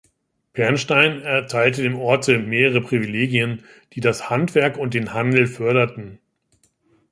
Pernstein 0.53 1.21
erteilte 1.21 1.83
dem 1.83 1.95
Orte 1.99 2.39
mehrere 2.39 2.81
Privilegien, 2.81 3.63
die 3.93 3.99
das 4.01 4.31
Handwerk 4.31 4.75
und 4.79 4.95
den 4.95 5.13
Handel 5.13 5.45
förderten. 5.45 6.17